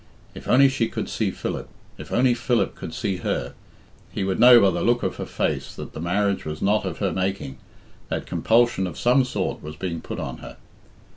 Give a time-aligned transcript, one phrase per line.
[0.33, 1.69] If only she could see Philip,
[1.99, 3.53] if only Philip could see her,
[4.11, 6.97] he would know by the look of her face that the marriage was not of
[6.97, 7.59] her making
[8.09, 10.57] that compulsion of some sort was being put on her.